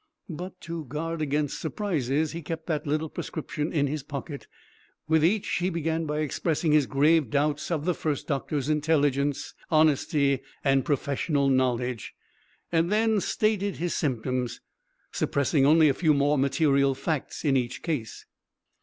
[0.31, 4.47] But to guard against surprises he kept that little prescription in his pocket.
[5.07, 10.39] With each he began by expressing his grave doubts of the first doctor's intelligence, honesty
[10.63, 12.15] and professional knowledge,
[12.71, 14.59] and then stated his symptoms,
[15.11, 18.25] suppressing only a few more material facts in each case.